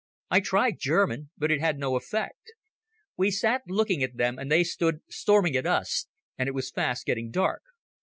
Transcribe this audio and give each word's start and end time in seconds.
I 0.31 0.39
tried 0.39 0.79
German, 0.79 1.29
but 1.37 1.51
it 1.51 1.59
had 1.59 1.77
no 1.77 1.95
effect. 1.95 2.53
We 3.17 3.29
sat 3.29 3.61
looking 3.67 4.01
at 4.01 4.17
them 4.17 4.39
and 4.39 4.51
they 4.51 4.63
stood 4.63 5.03
storming 5.11 5.55
at 5.55 5.67
us, 5.67 6.07
and 6.39 6.49
it 6.49 6.55
was 6.55 6.71
fast 6.71 7.05
getting 7.05 7.29
dark. 7.29 7.61